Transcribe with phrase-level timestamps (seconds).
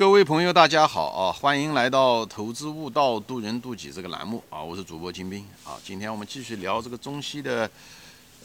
[0.00, 1.30] 各位朋友，大家好啊！
[1.30, 4.62] 欢迎来到《投资悟道，渡人渡己》这个栏目啊！
[4.62, 5.76] 我是主播金兵啊！
[5.84, 7.70] 今天我们继续聊这个中西的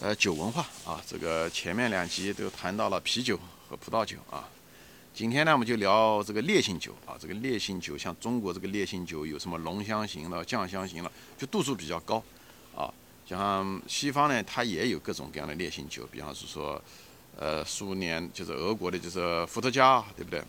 [0.02, 1.02] 呃酒文化啊。
[1.07, 3.39] 这个前面两集都谈到了啤酒
[3.70, 4.46] 和葡萄酒啊。
[5.13, 7.16] 今天呢，我们就聊这个烈性酒啊。
[7.18, 12.22] 这个烈性酒，像中国这个烈性酒有什么浓香型了、酱香型了，就度数比较高
[12.76, 12.94] 啊。
[13.26, 16.84] 像西方呢，它也有各种各样的烈性酒，比方是说
[17.40, 20.44] 呃苏联就是俄国的就是伏特加，对不对？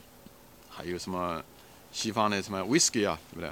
[0.77, 1.43] 还有什么
[1.91, 3.51] 西方的什么 whisky 啊，对不对？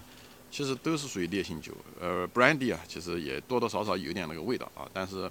[0.51, 1.73] 其实都是属于烈性酒。
[1.99, 5.31] 呃，brandy 啊，其实也多多少少有点那个味道啊，但是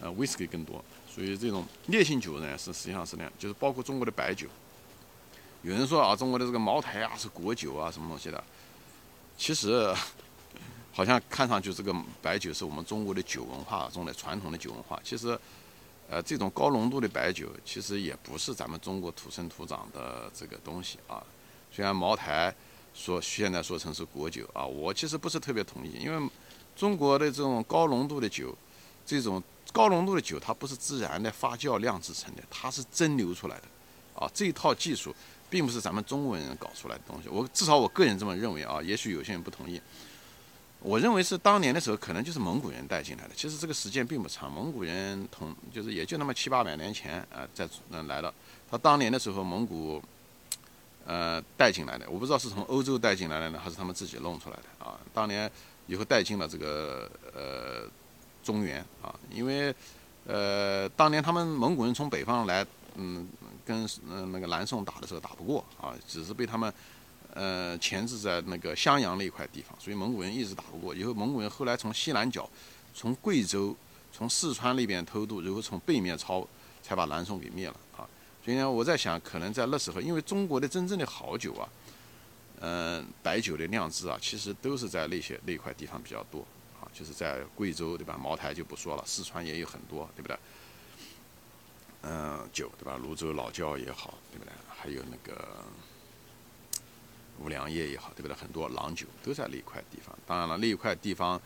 [0.00, 0.82] 呃 whisky 更多。
[1.12, 4.46] 所以这种烈性酒呢，是实际上是那样，就是包括中国的白酒。
[5.62, 8.42] 有人说啊，中国的这个茅台啊是国酒啊，什么东西的？
[9.36, 9.92] 其实
[10.92, 15.00] 好像看上去这个白酒是我们中国的酒文化中的传统的酒文化。
[15.02, 15.36] 其实。
[16.08, 21.22] 呃，这种高浓度的白酒其实也不是咱们中国土生土长的这个东西啊。
[21.72, 22.54] 虽然茅台
[22.94, 26.30] 说现在说成是国酒啊，我其实不是特别同意，因为
[26.76, 28.56] 中国的这种高浓度的酒，
[29.04, 33.64] 这种高浓度的酒它不是自然的发酵酿制成的，它是蒸馏出来的
[34.14, 34.30] 啊。
[34.32, 35.14] 这一套技术
[35.50, 39.80] 并不是咱们中国人搞出来的东西，我至少我个人这么认为啊，也许有些人不同意。
[40.86, 43.30] 我认为是当年的时候，可能就是蒙古人带进来的。
[43.34, 48.32] 其实这个时间并不长，蒙古人统就是也就那么七八百年前啊，在嗯来了。
[48.70, 50.00] 他当年的时候，蒙古
[51.04, 54.96] 呃带进来的，我不知道是从欧洲带进来的呢，还是他们自己弄出来的啊。
[55.12, 55.50] 当年
[55.88, 57.90] 以后带进了这个呃
[58.44, 59.74] 中原啊，因为
[60.24, 62.64] 呃当年他们蒙古人从北方来，
[62.94, 63.28] 嗯，
[63.64, 66.72] 跟嗯那个南宋打的时候打不过啊，只是被他们。
[67.38, 70.94] 呃，钳制在那个襄阳那一块地方，所以蒙古人一直打不过。
[70.94, 72.48] 以后蒙古人后来从西南角，
[72.94, 73.76] 从贵州、
[74.10, 76.48] 从四川那边偷渡，然后从背面抄，
[76.82, 78.08] 才把南宋给灭了啊。
[78.42, 81.68] 所以呢，我在想，可能在那时候，因为中国的真正的好酒啊，
[82.60, 86.40] 嗯，白酒的酿制啊，其实都是在那些那块地方比较多
[86.80, 88.18] 啊，就是在贵州对吧？
[88.18, 90.38] 茅台就不说了，四川也有很多，对不对？
[92.00, 92.96] 嗯，酒对吧？
[92.96, 94.52] 泸州老窖也好，对不对？
[94.74, 95.46] 还有那个。
[97.42, 98.34] 五粮液也好，对不对？
[98.34, 100.16] 很多郎酒都在那一块地方。
[100.26, 101.40] 当然了，那一块地方，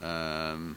[0.00, 0.74] 嗯，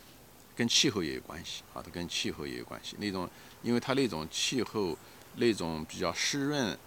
[0.56, 2.96] 跟气候也有关系啊，它跟气候也有关系。
[3.00, 3.30] 那种，
[3.64, 4.98] 因为它那种气候，
[5.36, 6.78] 那种比较湿润，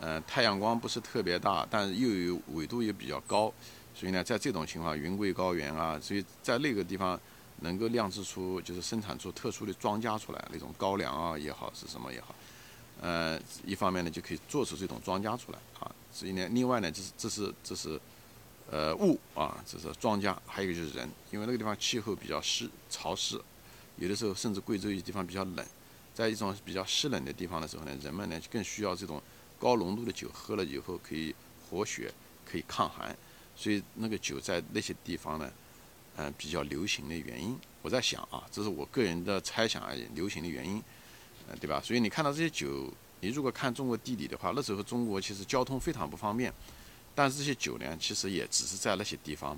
[0.00, 3.52] 嗯，太阳光不是特别大，但是又有纬度也比较高，
[3.94, 7.18] 所以呢，在这种情况，云贵高原啊，所以在那个地方
[7.60, 12.34] 能够酿制出，就是生产出特殊的庄稼出来，那种高粱啊也好，是什么也好，
[13.00, 15.90] 呃，一方面呢，就可以做出这种庄稼出来啊。
[16.12, 17.98] 所以呢，另外呢，这是这是这是，
[18.70, 23.40] 呃，物啊，这是庄稼，还有一个就是人，因为那个地方气候比较湿潮湿，
[23.96, 25.66] 有的时候甚至贵州一些地方比较冷，
[26.12, 29.22] 在一种比较湿冷的地方的时候呢，人们呢更需要这种
[29.58, 31.34] 高浓度的酒，喝了以后可以
[31.70, 32.12] 活血，
[32.44, 33.16] 可以抗寒，
[33.56, 35.50] 所以那个酒在那些地方呢，
[36.16, 40.76] 嗯，比较流行的原因，我在想啊，这是我个人的猜想而已，流行的原因，
[41.48, 41.80] 嗯，对吧？
[41.82, 42.92] 所以你看到这些酒。
[43.22, 46.52] 你如果看中国地理的话，那时候中国其实交通非常不方便，
[47.14, 49.56] 但是这些酒呢，其实也只是在那些地方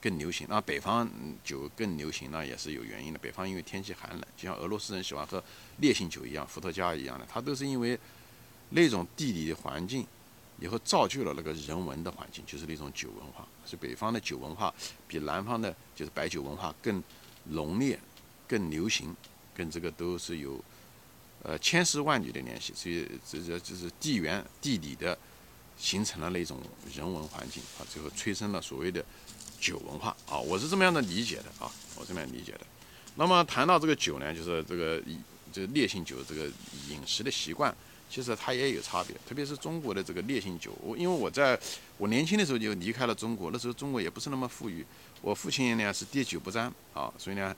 [0.00, 0.46] 更流行。
[0.48, 1.10] 那北方
[1.42, 3.18] 酒更流行呢，也是有原因的。
[3.18, 5.42] 北方因为天气寒冷，就像俄罗斯人喜欢喝
[5.78, 7.98] 烈性酒一样，伏特加一样的，它都是因为
[8.68, 10.06] 那种地理的环境，
[10.60, 13.44] 以后造就了那个人文的环境，就是那种酒文化。
[13.66, 14.72] 所以北方的酒文化
[15.08, 17.02] 比南方的，就是白酒文化更
[17.42, 17.98] 浓烈、
[18.46, 19.16] 更流行，
[19.52, 20.62] 跟这个都是有。
[21.42, 25.16] 呃，千丝万缕的联系，所以这这就是地缘地理的
[25.78, 26.60] 形成了那种
[26.94, 29.02] 人文环境啊，最后催生了所谓的
[29.58, 32.60] 酒文化啊，我是这么样的理解的啊，我这么样理解的。
[33.14, 35.02] 那么谈到这个酒呢，就是这个
[35.50, 36.44] 这个烈性酒这个
[36.90, 37.74] 饮食的习惯，
[38.10, 41.58] 其实它也有差别，特别是中国的这个烈性酒，我因为我在
[41.96, 44.84] 我年轻的时候就离开了中国，那时候中国也不是那么富裕，
[45.22, 47.56] 我父亲呢是滴酒不沾啊，所以呢。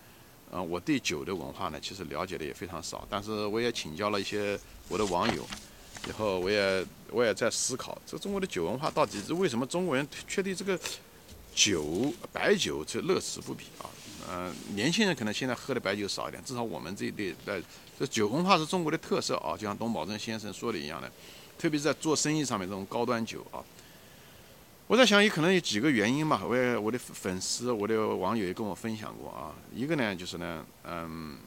[0.55, 4.59] 嗯，我对酒的文化呢，其实了解的也非常少，但是我也请教了一些
[4.89, 5.43] 我的网友，
[6.07, 10.79] 以后我也我也在思考，这中国的酒文化到底是为什么中国人却对这个
[11.55, 13.89] 酒白酒这乐此不疲啊？
[14.31, 17.63] 嗯，年轻人可能现在喝的白酒少一点，至少我们这一代在
[17.99, 21.11] 这酒文化是中国的特色啊，就像董宝珍先生说的一样的，
[21.59, 23.65] 特别是在做生意上面这种高端酒啊。
[24.93, 26.43] 我在想，也可能有几个原因吧。
[26.47, 29.55] 我也我的粉丝、我的网友也跟我分享过啊。
[29.75, 31.39] 一个呢，就是呢，嗯，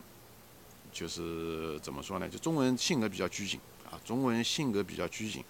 [0.92, 2.28] 就是怎么说呢？
[2.28, 5.44] 就中国人性格比较拘谨啊，中国人性格比较拘谨，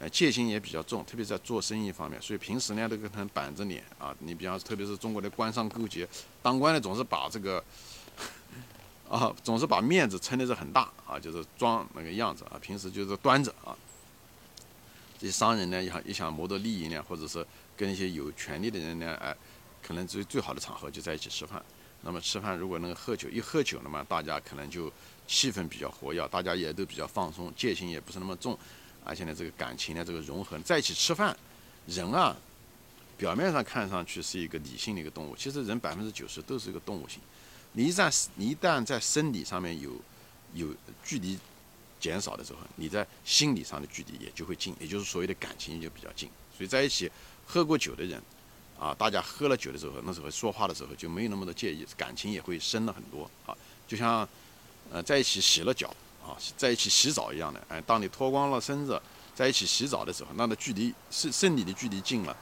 [0.00, 2.18] 呃，戒心也比较重，特别在做生意方面。
[2.22, 4.16] 所以平时呢，都跟他板着脸啊。
[4.20, 6.08] 你比方，特别是中国的官商勾结，
[6.40, 7.62] 当官的总是把这个
[9.10, 12.56] 啊，总是把面子撑的是很大啊，就是装那个样子啊。
[12.58, 13.76] 平时就是端着啊。
[15.18, 17.44] 这些商人呢，也想也想谋得利益呢，或者是
[17.76, 19.34] 跟一些有权利的人呢，哎，
[19.82, 21.62] 可能最最好的场合就在一起吃饭。
[22.02, 24.92] 那么吃饭如果能喝酒，一喝酒了嘛，大家可能就
[25.26, 28.56] 气氛比较活跃，大家也都比较放松，戒心也不是那么重，
[29.04, 31.36] 而且呢，这个感情呢，这个融合在一起吃饭，
[31.86, 32.36] 人啊，
[33.16, 37.20] 表面上看上去是一个理性的一个动物，其实人百分之九十都是一个动物性。
[37.72, 39.92] 你一旦你一旦在生理上面有
[40.52, 40.68] 有
[41.02, 41.38] 距离。
[42.06, 46.30] 减少的时候，你在心理上的距离也就会近，也就是所谓的感情就比较近。
[46.56, 47.10] 所以在一起
[47.44, 48.22] 喝过酒的人，
[48.78, 53.52] 啊，大家喝了酒的时候，那时候说话的时候就没有那么多介意，感情也会深了很多啊。
[53.88, 54.28] 就像
[54.92, 55.92] 呃在一起洗了脚
[56.22, 57.60] 啊，在一起洗澡一样的。
[57.68, 59.02] 哎，当你脱光了身子
[59.34, 62.36] 在一起洗澡的时候，那的距离是生理的距离近了，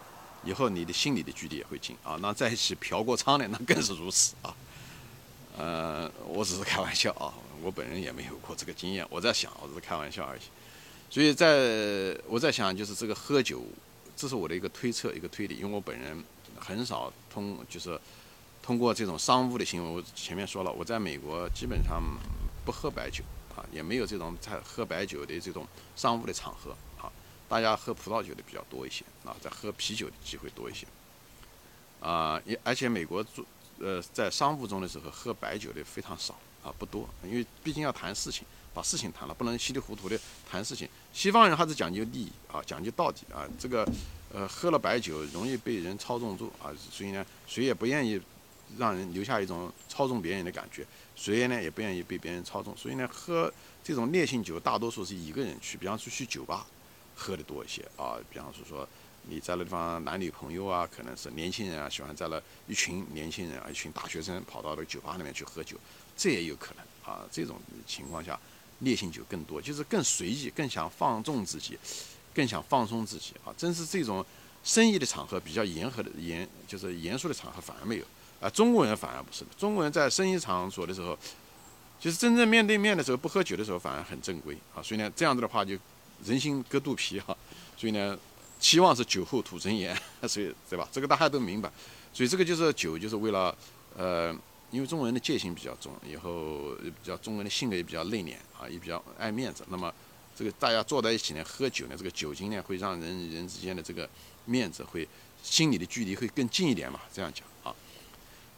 [0.45, 2.19] 以后你的心理的距离也会近啊。
[2.21, 4.55] 那在一起嫖过娼的，那更是如此啊。
[5.57, 7.33] 呃，我只是开玩笑啊。
[7.63, 10.41] 我本人也没有过这个经验，我在想，我只是开玩笑而已。
[11.09, 13.63] 所以在我在想，就是这个喝酒，
[14.15, 16.23] 这是我的一个推测、一个推理，因为我本人
[16.59, 17.99] 很少通，就是
[18.63, 19.91] 通过这种商务的行为。
[19.91, 22.03] 我前面说了，我在美国基本上
[22.67, 23.25] 不喝白酒
[23.57, 25.67] 啊，也没有这种在喝白酒的这种
[25.97, 27.11] 商务的场合啊，
[27.49, 30.87] 大家喝葡萄酒的比较多一些啊，在喝啤酒的机会多一些
[32.01, 33.43] 啊，也而且美国做
[33.81, 36.35] 呃在商务中的时候喝白酒的非常少。
[36.65, 38.43] 啊，不多，因为毕竟要谈事情，
[38.73, 40.19] 把事情谈了，不能稀里糊涂的
[40.51, 40.89] 谈事情。
[41.13, 43.47] 西方人还是讲究利益啊，讲究道理啊。
[43.59, 43.87] 这个，
[44.33, 48.19] 呃，喝了白酒容易被人操纵住啊，所以呢，谁也不愿意
[48.79, 52.75] 让人留下一种操纵别人的感觉，谁呢也不愿意被别人操纵。
[52.75, 53.53] 所以呢，喝
[53.85, 56.67] 这种烈性酒，大多数是一个人去，比方说去酒吧
[57.15, 58.17] 喝的多一些啊。
[58.31, 58.89] 比方说说
[59.27, 65.77] 你在那地方男女朋友啊，可能是年轻人啊，喜欢在那一群年轻人啊，一群大学生跑到那个酒吧里面去喝酒。
[66.17, 68.39] 这也有可能啊，这种情况下，
[68.81, 71.79] 烈性酒更多，就是更随意，更想放纵自己，
[72.35, 73.53] 更想放松自己啊。
[73.57, 74.25] 正是这种
[74.63, 78.05] 生意的场合比较严和的严，就是严肃的场合反而没有
[78.41, 78.49] 啊。
[78.51, 81.19] 中国人反而不是的，中国人在生意场所的时候，
[81.99, 84.83] 就是真正面对面的时候，不喝酒的时候反而很正规啊。
[84.83, 85.77] 所以呢，这样子的话就
[86.25, 87.37] 人心隔肚皮哈。
[87.77, 88.17] 所以呢，
[88.65, 89.95] 期望是酒后吐真言，
[90.27, 90.89] 所以对吧？
[90.91, 91.71] 这个大家都明白。
[92.15, 93.55] 所以这个就是酒，就是为了
[93.95, 94.35] 呃。
[94.71, 99.65] 因为中国人的戒心比较重，以后比较中国人的性格也比较内敛啊，也比较爱面子。
[99.69, 99.95] 那么，
[100.35, 104.09] 这个大家坐在一起呢，喝酒呢，这个酒精呢，会让人与人之间的这个
[104.47, 105.07] 面子会
[105.45, 106.99] 心里的距离会更近一点嘛？
[107.13, 107.73] 这样讲啊。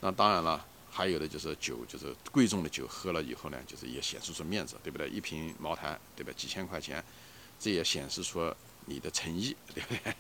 [0.00, 5.06] 那当然了，还有的就是酒，就是贵重的酒，喝了以后呢，就是也显示出面子，对不对？
[5.10, 6.32] 一瓶茅台，对吧？
[6.34, 7.04] 几千块钱，
[7.60, 8.40] 这也显示出。
[8.86, 10.14] 你的诚意， 对不对？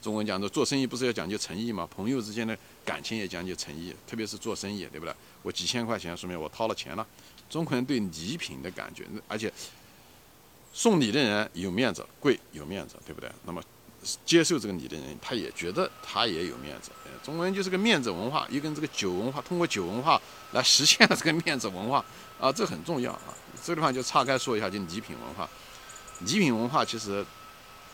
[0.00, 1.88] 中文讲的做生意不是要讲究诚意吗？
[1.90, 5.14] 朋友之间的感情也讲究诚意，特别是做生意，对不对？
[5.42, 7.06] 我几千块钱，说明我掏了钱了。
[7.50, 9.52] 中国人对礼品的感觉，而且
[10.72, 13.30] 送礼的人有面子，贵有面子，对不对？
[13.44, 13.62] 那么
[14.24, 16.90] 接受这个礼的人，他也觉得他也有面子。
[17.24, 20.20] 中国人就是个面子文化，又跟这个酒文化，通过酒文化
[20.52, 22.04] 来实现了这个面子文化
[22.40, 23.34] 啊，这很重要啊。
[23.64, 25.48] 这个地方就岔开说一下，就礼品文化。
[26.20, 27.26] 礼品文化其实。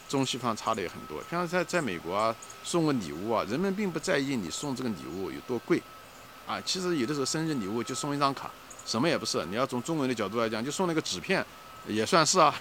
[0.08, 5.82] 中西方差的也很多，像在在美国啊，送个礼物啊，人们并不在意你送这个礼物有多贵，
[6.46, 8.50] 啊，其实有的时候生日礼物就送一张卡，
[8.86, 9.44] 什么也不是。
[9.46, 11.44] 你要从中国人的角度来讲，就送那个纸片，
[11.88, 12.54] 也算是啊。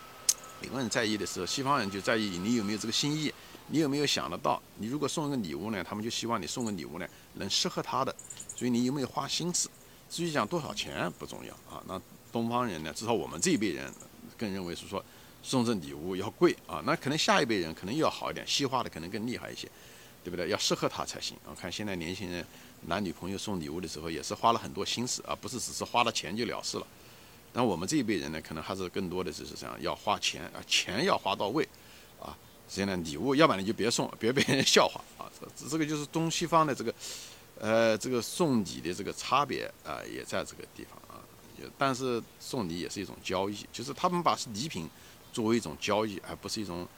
[0.60, 3.32] 美国人在意的是，西方人就在意你有没有这个心意，
[3.68, 4.60] 你有没有想得到。
[4.78, 8.12] 你如果送一个礼物呢，他们就希望你送个礼物呢能适合他的，
[8.56, 9.68] 所以你有没有花心思。
[10.08, 11.82] 至于讲多少钱不重要啊。
[11.86, 12.00] 那
[12.32, 13.92] 东方人呢，至少我们这一辈人
[14.38, 15.04] 更认为是说。
[15.42, 19.68] 送这礼物要贵啊，那可能下一辈人可能又要好一点，西化的可能更厉害一些，
[20.24, 20.48] 对不对？
[20.48, 21.36] 要适合他才行。
[21.48, 22.44] 我看现在年轻人
[22.86, 26.86] 男女朋友送礼物的时候，也是花了很多心思，而不是只是花了钱就了事了。
[27.52, 31.66] 但我们这一辈人呢，可能还是更多的就是这样，要花钱啊，钱要花到位
[32.20, 32.36] 啊。
[32.68, 35.30] 实际上礼物，要不然你就别送， 别被人笑话啊。
[35.56, 36.94] 这这个就是东西方的这个，
[37.60, 41.22] 呃，这个送礼的这个差别啊，也在这个地方啊。
[41.78, 44.88] 但是送礼也是一种交易，就是他们把礼品。
[45.36, 46.88] 作为一种交易，而不是一种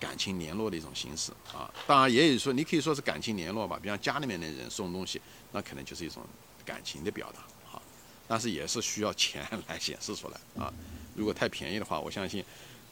[0.00, 1.70] 感情联络的一种形式啊。
[1.86, 5.20] 当然，也有说你可以说是感情联络吧，比方家里面的人送东西，
[5.52, 6.22] 那可能就是一种
[6.64, 7.40] 感情的表达
[7.76, 7.82] 啊。
[8.26, 10.72] 但是也是需要钱来显示出来啊。
[11.14, 12.42] 如果太便宜的话，我相信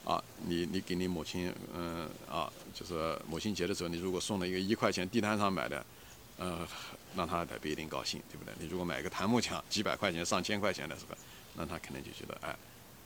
[0.04, 5.86] 啊，你你给你母亲，嗯啊，就是母亲节的时候，你如果送了一个一块钱地摊上买的，
[6.36, 6.68] 呃，
[7.16, 8.52] 让他也不一定高兴，对不对？
[8.60, 11.16] 你如果买个檀木墙，几百块钱、上千块钱的是吧，
[11.54, 12.54] 那他可能就觉得，哎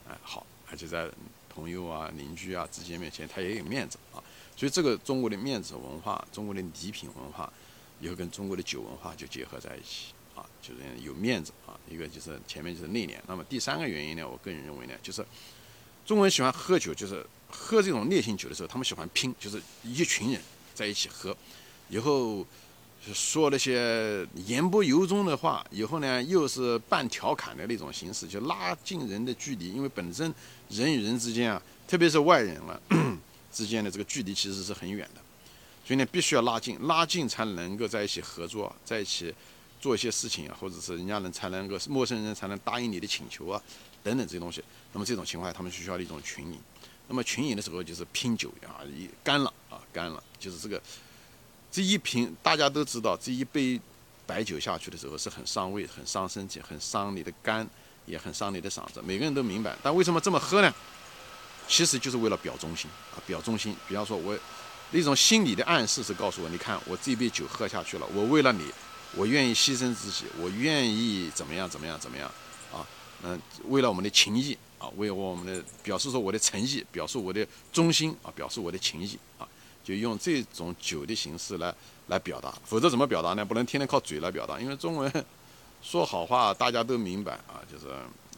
[0.09, 1.09] 哎好，而且在。
[1.57, 4.21] 朋友啊、邻居啊之间面前，他也有面子啊，
[4.55, 7.51] 所以这个中国的面子文化、中国的礼品文化，
[7.99, 11.73] 以后跟中国的酒文化就结合在一起啊，就是有面子啊。
[11.89, 15.25] 一个就是前面就是内敛，那么第三个原因呢，我个人认为呢，就是
[16.05, 20.41] 中国人喜欢喝酒，就是喝这种烈性酒的时候，他们喜欢拼，就是一群人
[20.75, 21.35] 在一起喝，
[21.89, 22.45] 以后
[23.15, 30.33] 说那些言不由衷的话，以后呢又是半调侃的那种形式，就拉近人的距离，因为本身
[30.69, 32.81] 人与人之间啊，特别是外人了
[33.53, 35.21] 之间的这个距离其实是很远的，
[35.85, 39.35] 所以呢必须要拉近，拉近才能够在一起合作，在一起
[39.81, 43.63] 做一些事情啊，或者是人家能才能够陌生人才能答应你的请求啊。
[44.03, 46.59] 等等这些东西，那么这种情况下，他们需要的一种群饮。
[47.09, 50.81] 那么群饮的时候就是拼酒啊，一干了啊，干了，就是这个
[51.77, 53.79] 这一瓶，大家都知道，这一杯
[54.27, 57.69] 白酒下去的时候是很伤胃、很伤身体、很伤你的肝，
[58.07, 59.03] 也很伤你的嗓子。
[59.05, 60.73] 每个人都明白，但为什么这么喝呢？
[61.69, 63.77] 其实就是为了表忠心啊，表忠心。
[63.87, 64.35] 比方说，我
[64.91, 68.73] 那种心理的暗示是告诉我，你看我这杯酒喝下去了，我为了你，
[69.15, 72.27] 我愿意牺牲自己，我愿意怎么样怎么样怎么样
[72.73, 72.81] 啊。
[73.23, 79.47] 嗯，为了我们的情谊啊，为我们的表示说我的诚意，表示我的忠心啊，表示我的情谊啊，
[79.87, 81.73] 就用这种酒的形式来
[82.09, 82.53] 来表达。
[82.65, 83.45] 否则怎么表达呢？
[83.45, 85.25] 不能天天靠嘴来表达，因为中文
[85.81, 87.87] 说好话大家都明白啊，就是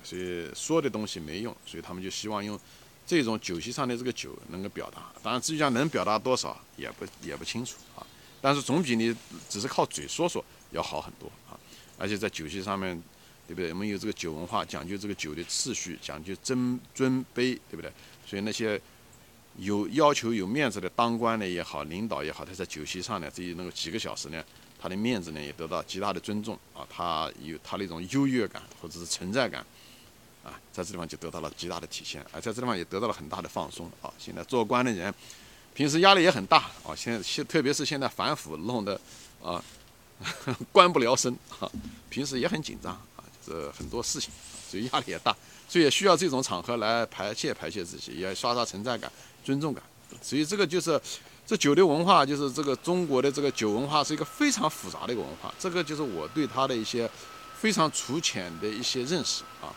[0.05, 2.61] 所以说的东西没用，所以他们就希望用
[3.07, 5.11] 这种酒席上的这个酒能够表达。
[5.23, 8.07] 当然，至于讲能表达多少也不也不清楚啊，
[8.43, 9.17] 但是总比你
[9.49, 11.57] 只是靠嘴说说要好很多啊，
[11.97, 13.03] 而且在酒席上面。
[13.49, 13.71] 对不对？
[13.71, 17.91] 我们有这个酒文化，讲究这个酒的次序，讲究尊尊卑，对不对？
[18.27, 18.79] 所以那些
[19.59, 24.43] 有要求、有面子的当官的也好，领导也好，他在酒席上呢，这那个几个小时呢，
[24.81, 29.65] 他的面子呢也得到极大的尊重啊，他有他那种优越感或者是存在感
[30.45, 34.13] 啊，在这地方就得到了极大的体现，而在这地方也得到了很大的放松啊。
[34.19, 35.13] 现在做官的人
[35.75, 39.01] 平时压力也很大啊，现在现特别是现在反腐弄得
[39.43, 39.63] 啊，
[40.73, 41.71] 官不聊生啊，
[42.09, 43.01] 平时也很紧张。
[43.51, 44.31] 呃，很多事情，
[44.69, 45.35] 所以压力也大，
[45.67, 49.11] 所以也需要这种场合来排泄排泄自己，也刷刷存在感、
[49.49, 49.83] 尊重感。
[50.21, 51.01] 所以这个就是
[51.47, 55.55] 这酒的文化，就是这个中国的这个酒文化是一个非常复杂的一个文化。
[55.59, 57.11] 这个就是我对他的一些
[57.57, 59.73] 非常粗浅的一些认识啊，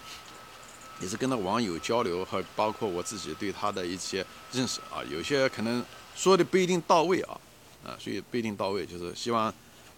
[0.99, 5.81] 也是跟那网友交流和包括我自己对他的一些认识啊，有些可能
[6.15, 7.39] 说的不一定到位啊，
[7.85, 9.53] 啊，所以不一定到位，就是希望。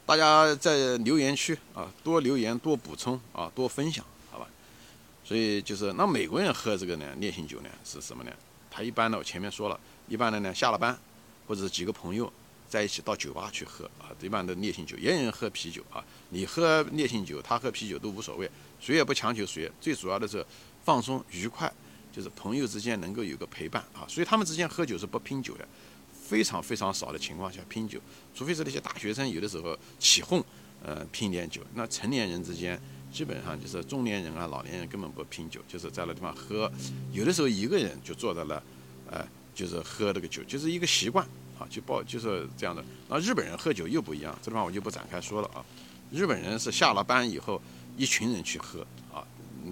[0.05, 4.45] 大家在留言区啊，多留言，多补充啊，多分享，好吧？
[5.23, 8.31] 所以就是那美国人喝这个呢，烈性酒呢是什么呢？
[8.73, 10.97] 他一般呢，我前面说了，一般的呢，下了班
[11.47, 12.31] 或者是几个朋友
[12.67, 16.03] 在一起到酒吧去喝啊，一般的烈性酒，也有人喝啤酒啊。
[16.29, 18.49] 你喝烈性酒，他喝啤酒都无所谓，
[18.79, 19.71] 谁也不强求谁。
[19.79, 20.43] 最主要的是
[20.83, 21.71] 放松愉快，
[22.11, 24.03] 就是朋友之间能够有个陪伴啊。
[24.09, 25.67] 所以他们之间喝酒是不拼酒的。
[26.25, 27.99] 非常非常少的情况下拼酒，
[28.33, 30.43] 除非是那些大学生有的时候起哄，
[30.81, 31.61] 呃，拼点酒。
[31.75, 32.81] 那成年人之间
[33.13, 36.69] 基本上就是中年人啊、老年人根本不拼酒，就是在那地方喝。
[37.11, 38.61] 有的时候一个人就坐在那，
[39.11, 41.23] 呃，就是喝这个酒，就是一个习惯
[41.59, 42.83] 啊，就抱就是这样的。
[43.07, 45.63] 那日本人喝酒又不一样，这地方我就不展开说了啊。
[46.11, 47.61] 日本人是下了班以后
[47.95, 48.81] 一群人去喝
[49.13, 49.23] 啊，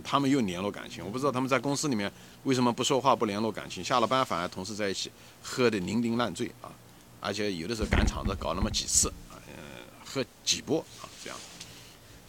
[0.04, 1.04] 他们又联络感情。
[1.04, 2.12] 我不知道他们在公司里面。
[2.44, 3.84] 为什么不说话不联络感情？
[3.84, 5.12] 下了班反而同事在一起
[5.44, 6.74] 喝得酩酊烂醉啊！
[7.20, 9.54] 而且有的时候赶场子搞那么几次啊，嗯，
[10.04, 11.38] 喝几波啊，这样。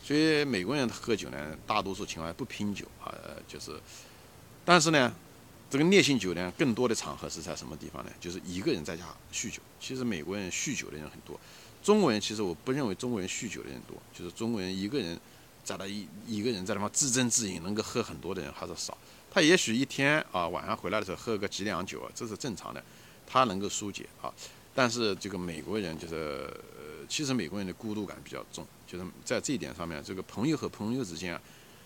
[0.03, 3.15] 所以美国人喝酒呢，大多数情况下不拼酒啊，
[3.47, 3.71] 就是。
[4.65, 5.13] 但是呢，
[5.71, 8.11] 这个烈性酒呢，更多的场合是在什么地方呢？
[8.21, 9.63] 就是一个人在家酗酒。
[9.81, 11.39] 其实美国人酗酒的人很多，
[11.83, 15.19] 中国人其实我不认为中国人酗酒的人多，就是中国人一个人
[15.65, 18.97] 在那一一个人在那方自斟自饮，能够喝很多的人还是少。
[19.31, 22.83] 他也许一天啊晚上回来的时候喝个几两酒啊，这是正常的，
[23.27, 24.33] 他能够疏解啊。
[24.75, 31.41] 但是这个美国人就是，呃，其实美国人的孤独感比较重，就是在这一点上面，这个朋友和朋友之间，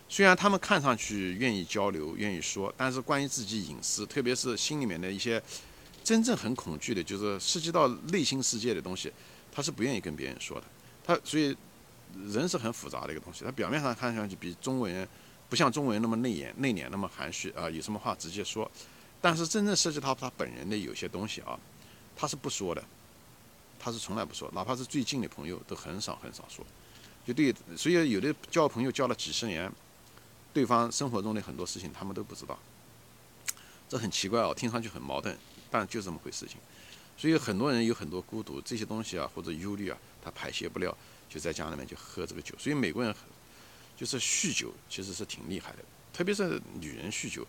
[0.08, 5.40] 虽然他们看上去愿意交流、愿意说，但是关于自己隐私，特别是心里面的一些
[6.02, 9.12] 真正很恐惧的，就是涉及到内心世界的东西，
[9.52, 10.66] 他是不愿意跟别人说的。
[11.04, 11.56] 他所以
[12.26, 15.08] 人是很复杂的一个东西，他表面上看上去比中国人。
[15.48, 18.68] 不像中国人那么内敛、内敛那么含蓄啊，有什么话直接说。
[19.20, 21.56] 但是真正涉及到他本人的有些东西啊，
[22.16, 22.82] 他是不说的，
[23.78, 26.66] 他是从来不说，哪怕是最近的朋友都很少很少说。
[27.26, 29.70] 就对，所以有的交朋友交了几十年，
[30.54, 32.58] 对方生活中的很多事情他们都不知道，
[33.88, 35.36] 这很奇怪哦，听上去很矛盾，
[35.70, 36.56] 但就这么回事情。
[37.18, 40.96] 所以很多人有很多孤独这些东西啊，或者忧虑啊，他排泄不了，
[41.28, 42.54] 就在家里面就喝这个酒。
[42.58, 43.14] 所以美国人。
[43.98, 45.78] 就是酗酒其实是挺厉害的，
[46.12, 47.46] 特别是女人酗酒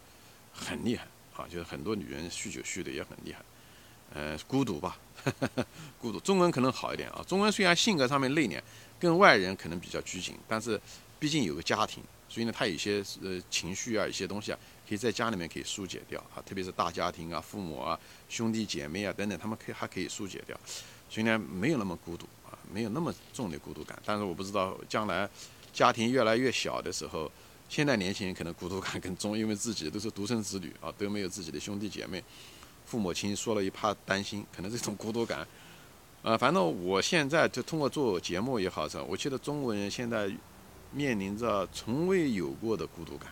[0.54, 1.06] 很厉害
[1.36, 3.42] 啊，就是很多女人酗酒酗的也很厉害。
[4.14, 4.98] 呃，孤独吧，
[6.00, 6.22] 孤独。
[6.22, 8.62] 中文可能好一点啊，中文虽然性格上面内敛，
[9.00, 10.80] 跟外人可能比较拘谨，但是
[11.20, 18.00] 毕竟有个家庭，所以呢，他有些呃情绪啊，一些东西啊，可以在家里面可以疏解掉啊，特别是大家庭啊、父母啊、
[18.30, 20.60] 兄弟姐妹啊等等，他们可以还可以疏解掉，
[21.10, 23.98] 所以呢没有那么孤独啊，没有那么重的孤独感。
[24.06, 25.30] 但是我不知道将来
[25.74, 27.32] 家庭越来越小的时候，
[27.70, 32.24] 现在年轻人可能孤独感更重，因为自己都是独生子女啊，都没有自己的兄弟姐妹，
[32.86, 35.46] 父母亲说了一怕担心，可能这种孤独感，
[36.22, 40.30] 呃，反正我现在就通过做节目也好，是我觉得中国人现在
[40.92, 43.32] 面临着从未有过的孤独感。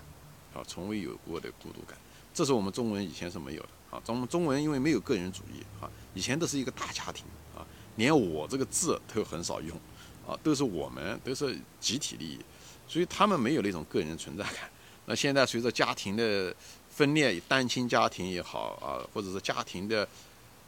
[0.55, 1.97] 啊，从未有过的孤独感，
[2.33, 4.01] 这是我们中国人以前是没有的啊。
[4.05, 7.59] 中中国人因为没有个人主义啊，以前都是一个大家庭啊，
[7.97, 9.77] 连我这个字都很少用
[10.25, 12.39] 啊，都是我们，都是集体利益，
[12.87, 14.71] 所以他们没有那种个人存在感。
[15.07, 16.55] 那现在随着家庭的
[16.89, 20.07] 分裂，单亲家庭也好啊，或者是家庭的，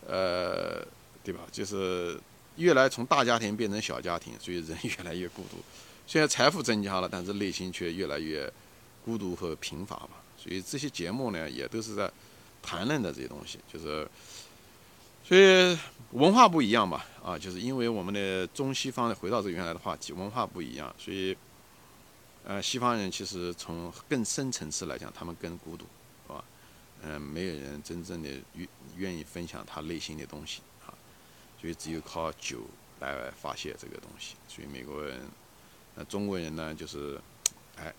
[0.06, 0.86] 呃，
[1.32, 1.42] 对吧？
[1.52, 2.20] 就是
[2.56, 5.58] 越来从大家庭变成小家庭，所以人 越来越孤独。
[6.08, 8.52] 虽然财富增加了，但是内心却越来越。
[9.08, 12.12] 孤独和贫乏吧，所以这些节目呢，也都是在
[12.62, 14.06] 谈论的这些东西，就是，
[15.24, 15.80] 所以
[16.12, 21.34] 文化不一样吧，啊，就是因为我们的中西方的回到这原来的话题，文化不一样，所以，
[22.44, 25.86] 呃，西方人其实从更深层次来讲，他们更孤独，
[26.28, 26.44] 是吧？
[27.04, 28.68] 嗯，没有人真正的愿
[28.98, 30.60] 愿意分享他内心的东西，
[31.62, 32.60] 所以只有靠酒
[33.00, 35.22] 来发泄这个东西，所以美国人，
[35.96, 37.20] 那中国人呢，就是，
[37.78, 37.94] 哎。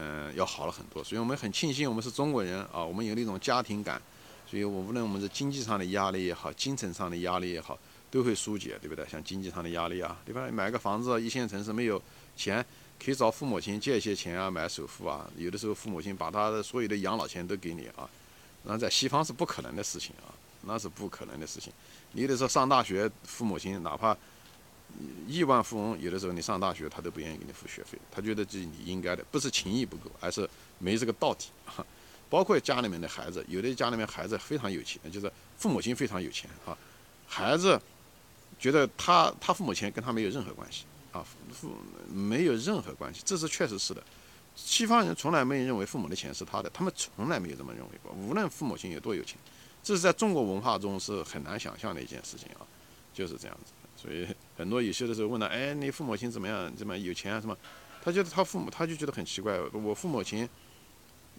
[0.00, 4.00] 嗯，要好了很多，所以我们很庆幸我们是中国人啊，我们有那种家庭感，
[4.48, 7.76] 所以我无论我们是经济上的压力也好，精神上的压力也好，
[8.08, 9.04] 都会疏解，对不对？
[9.08, 10.48] 像经济上的压力啊，对吧？
[10.52, 12.00] 买个房子，一线城市没有
[12.36, 12.64] 钱，
[13.04, 15.28] 可以找父母亲借一些钱啊，买首付啊。
[15.36, 18.08] 有的时候父母亲把他的所有的养老钱都给你啊，
[18.62, 20.30] 那在西方是不可能的事情啊，
[20.62, 21.72] 那是不可能的事情。
[22.12, 24.16] 你有的时候上大学，父母亲哪怕。
[25.28, 30.48] 亿万富翁有的时候你上大学他都不愿意给你付学费，他觉得这是你应该的，不是情义不够，而是
[30.78, 31.84] 没这个道理。
[32.30, 36.76] 包括家里面的孩子，有的家里面孩子非常有钱，就是父母亲非常有钱啊，
[37.26, 37.78] 孩子
[38.58, 41.70] 觉得他他父母亲跟他没有任何关系啊，父
[42.10, 44.02] 没有任何关系，这是确实是的。
[44.56, 49.36] 西方人从来没有认为父母的钱是他的，他们从来没有这么认为过，无论父母亲有多有钱，
[49.88, 52.60] 这是在中国文化中是很难想象的一件事情啊，
[53.14, 53.72] 就是这样子。
[53.96, 56.70] 所以很多有些的时候问他，哎，你父母亲怎么样？
[56.76, 57.40] 怎么有钱啊？
[57.40, 57.56] 什么？
[58.04, 59.58] 他觉得他父母，他就觉得很奇怪。
[59.72, 60.46] 我父母亲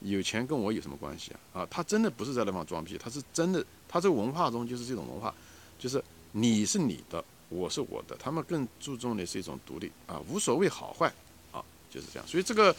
[0.01, 1.61] 有钱跟我有什么关系啊？
[1.61, 3.63] 啊，他真的不是在那方装逼，他是真的。
[3.87, 5.31] 他这个文化中就是这种文化，
[5.77, 8.17] 就是你是你的，我是我的。
[8.17, 11.05] 他们更注重的是一种独立啊，无所谓好坏
[11.51, 12.27] 啊，就是这样。
[12.27, 12.75] 所以这个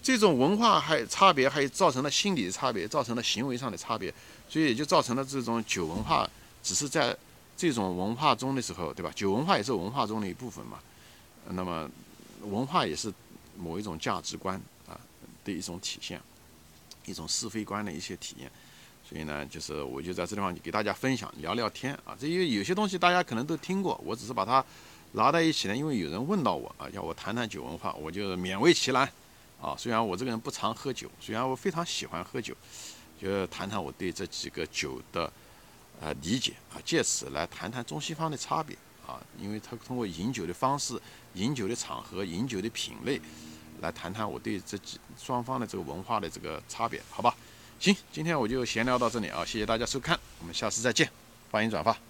[0.00, 4.14] 这种文化还差别，还造成了心理的差别，造成了行为上的差别，
[4.50, 6.28] 所以也就造成了这种酒文化
[6.62, 7.16] 只是在。
[7.56, 9.12] 这种文化中的时候，对吧？
[9.14, 10.78] 酒文化也是文化中的一部分嘛。
[11.50, 11.86] 那么，
[12.40, 13.12] 文化也是
[13.58, 14.58] 某一种价值观
[14.88, 14.98] 啊
[15.44, 16.18] 的一种体现，
[17.04, 18.50] 一种是非观的一些体验。
[19.06, 22.16] 所以呢，就是我就在这地方给大家分享聊聊天啊。
[22.18, 24.64] 这有有些东西大家可能都听过，我只是把它
[25.12, 29.06] 拿在一起呢，因为有人问到我啊，要我谈谈酒文化，我就勉为其难
[29.60, 29.76] 啊。
[29.76, 32.56] 虽然我这个人不常喝酒，虽然我非常喜欢喝酒，
[33.20, 35.30] 就谈谈我对这几个酒的。
[36.02, 38.74] 呃，理解啊，借此来谈谈中西方的差别
[39.06, 40.98] 啊，因为他通过饮酒的方式、
[41.34, 43.20] 饮酒的场合、饮酒的品类，
[43.82, 47.36] 来谈谈我对这几双方的这个文化的这个差别，好吧？
[47.78, 51.10] 行，今天我就闲聊到这里啊，谢谢大家收看，我们下次再见，
[51.50, 52.09] 欢迎转发。